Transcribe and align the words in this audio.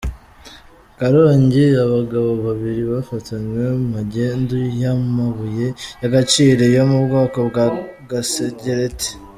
Karongi: 0.99 1.65
Abagabo 1.85 2.31
babiri 2.45 2.81
bafatanywe 2.93 3.63
magendu 3.93 4.55
y’amabuye 4.81 5.67
y’agaciro 6.01 6.63
yo 6.75 6.83
mu 6.89 6.97
bwoko 7.05 7.37
bwa 7.49 7.65
Gasegereti. 8.11 9.09